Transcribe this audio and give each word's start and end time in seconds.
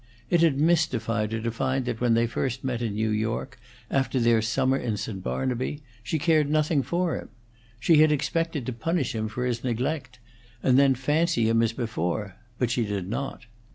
It 0.31 0.41
had 0.41 0.59
mystified 0.59 1.31
her 1.31 1.41
to 1.41 1.51
find 1.51 1.85
that 1.85 2.01
when 2.01 2.15
they 2.15 2.25
first 2.25 2.63
met 2.63 2.81
in 2.81 2.95
New 2.95 3.11
York, 3.11 3.59
after 3.91 4.19
their 4.19 4.41
summer 4.41 4.75
in 4.77 4.97
St. 4.97 5.21
Barnaby, 5.21 5.83
she 6.01 6.17
cared 6.17 6.49
nothing 6.49 6.81
for 6.81 7.15
him; 7.15 7.29
she 7.79 7.97
had 7.97 8.11
expected 8.11 8.65
to 8.65 8.73
punish 8.73 9.13
him 9.13 9.27
for 9.27 9.45
his 9.45 9.63
neglect, 9.63 10.17
and 10.63 10.79
then 10.79 10.95
fancy 10.95 11.47
him 11.47 11.61
as 11.61 11.71
before, 11.73 12.35
but 12.57 12.71
she 12.71 12.83
did 12.83 13.07
not. 13.09 13.45